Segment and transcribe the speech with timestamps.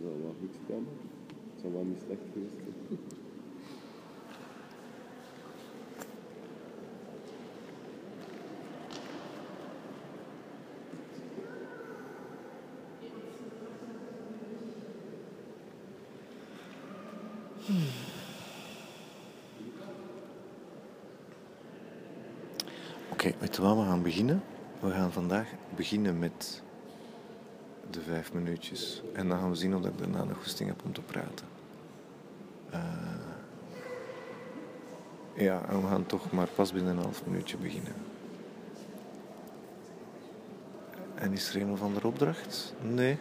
[0.00, 0.86] Zou wel goed gedaan.
[1.52, 2.54] Het zou wel niet slecht geweest
[2.88, 2.98] zijn.
[23.12, 24.42] Oké, weet je wat we gaan beginnen?
[24.80, 26.62] We gaan vandaag beginnen met
[27.90, 29.02] de vijf minuutjes.
[29.12, 31.46] En dan gaan we zien of ik daarna nog goesting heb om te praten.
[32.70, 32.80] Eh,
[35.34, 37.94] ja, en we gaan toch maar pas binnen een half minuutje beginnen.
[41.14, 42.74] En is er een of andere opdracht?
[42.80, 43.18] Nee.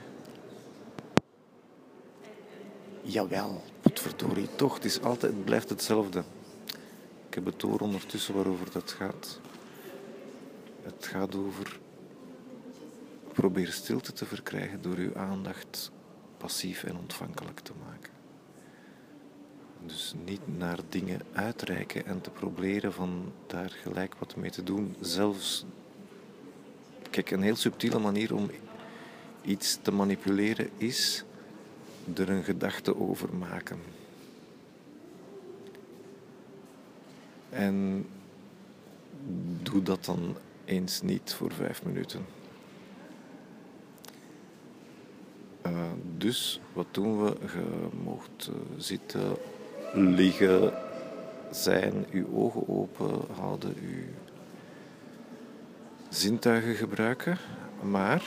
[3.02, 4.73] Jawel, potverdorie, toch.
[4.73, 6.23] Het, is altijd, het blijft hetzelfde.
[7.27, 9.39] Ik heb het door ondertussen waarover dat gaat.
[10.81, 11.80] Het gaat over
[13.38, 15.91] probeer stilte te verkrijgen door uw aandacht
[16.38, 18.12] passief en ontvankelijk te maken.
[19.86, 24.95] Dus niet naar dingen uitreiken en te proberen van daar gelijk wat mee te doen.
[25.00, 25.66] Zelfs,
[27.09, 28.50] kijk, een heel subtiele manier om
[29.42, 31.23] iets te manipuleren is
[32.16, 33.80] er een gedachte over maken.
[37.50, 38.06] En
[39.64, 42.26] doe dat dan eens niet voor vijf minuten.
[45.57, 45.57] Uh,
[46.18, 47.36] dus wat doen we?
[47.42, 49.36] Je mocht uh, zitten,
[49.94, 50.73] liggen,
[51.52, 54.04] zijn, uw ogen open houden, uw
[56.10, 57.38] zintuigen gebruiken,
[57.82, 58.23] maar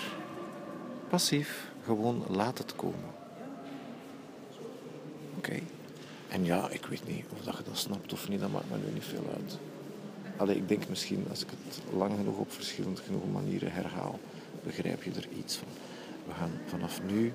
[1.09, 3.11] passief, gewoon laat het komen.
[5.37, 5.59] Oké.
[6.29, 8.77] En ja, ik weet niet of dat je dat snapt of niet, dat maakt me
[8.77, 9.59] nu niet veel uit.
[10.37, 14.19] Allee, ik denk misschien als ik het lang genoeg op verschillende genoeg manieren herhaal,
[14.63, 15.69] begrijp je er iets van.
[16.31, 17.33] We gaan vanaf nu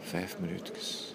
[0.00, 1.14] vijf minuutjes.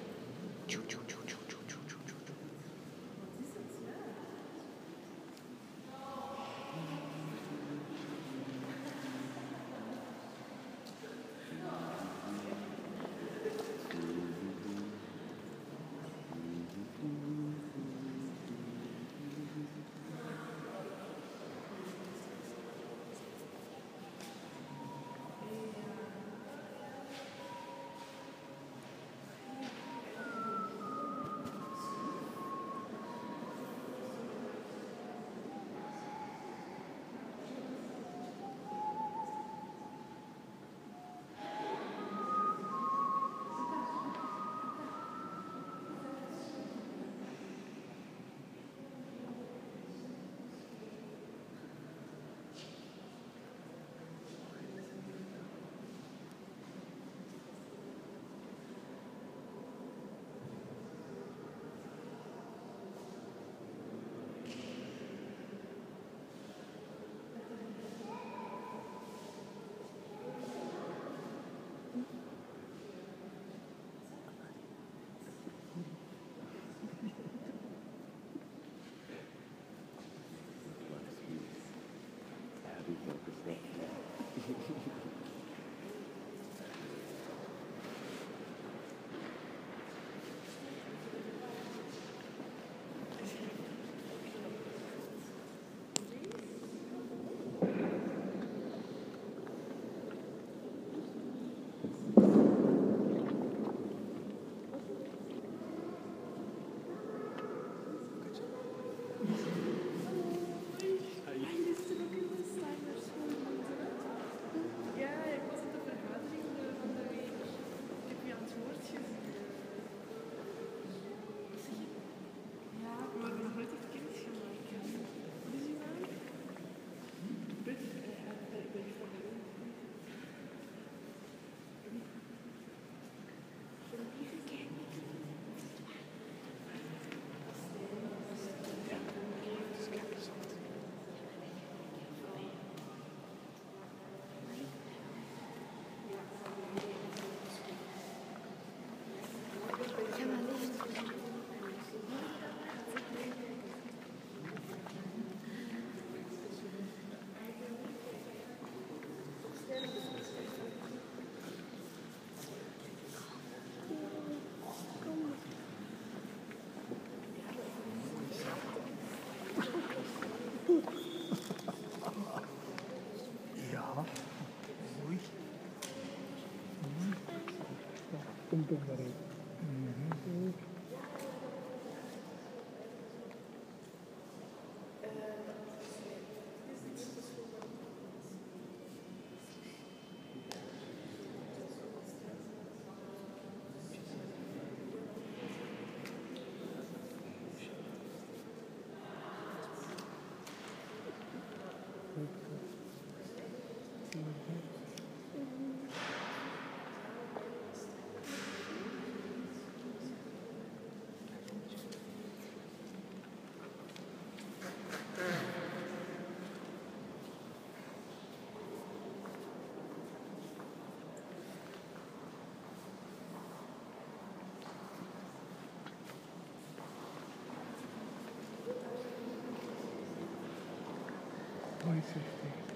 [231.84, 232.73] 360.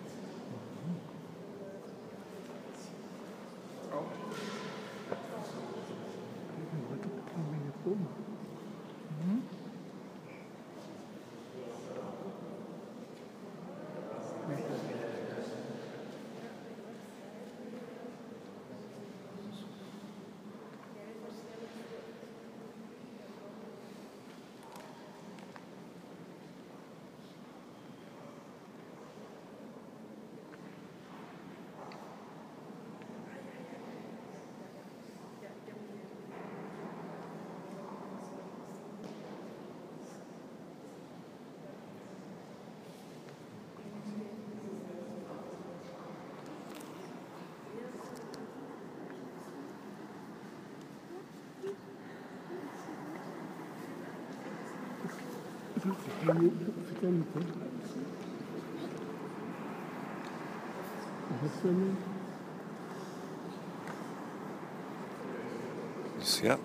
[66.18, 66.58] Dus ja,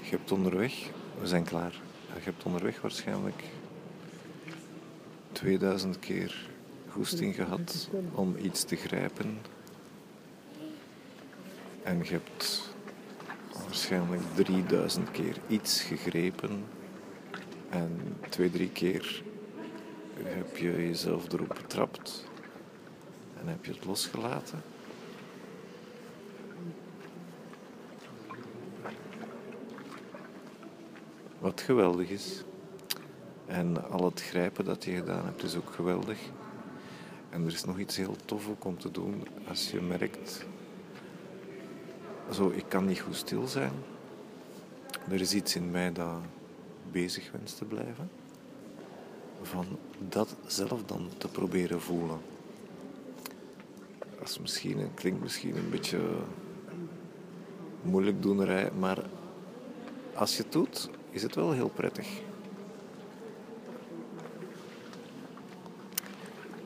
[0.00, 0.90] je hebt onderweg,
[1.20, 1.72] we zijn klaar.
[2.14, 3.44] Je hebt onderweg waarschijnlijk
[5.32, 6.48] 2000 keer
[6.88, 9.38] goesting gehad om iets te grijpen.
[11.82, 12.74] En je hebt
[13.64, 16.64] waarschijnlijk 3000 keer iets gegrepen.
[17.74, 19.22] En twee, drie keer
[20.22, 22.28] heb je jezelf erop betrapt.
[23.40, 24.62] En heb je het losgelaten.
[31.38, 32.42] Wat geweldig is.
[33.46, 36.18] En al het grijpen dat je gedaan hebt is ook geweldig.
[37.30, 40.46] En er is nog iets heel tof ook om te doen als je merkt...
[42.30, 43.72] Zo, ik kan niet goed stil zijn.
[45.10, 46.20] Er is iets in mij dat
[46.94, 48.10] bezig wenst te blijven.
[49.42, 49.66] Van
[50.08, 52.18] dat zelf dan te proberen voelen.
[54.18, 56.00] Dat is misschien, klinkt misschien een beetje
[57.82, 58.98] moeilijk doenerij, maar
[60.14, 62.08] als je het doet, is het wel heel prettig.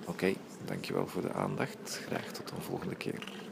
[0.05, 0.35] Oké,
[0.65, 2.01] dankjewel voor de aandacht.
[2.07, 3.48] Graag tot een volgende keer.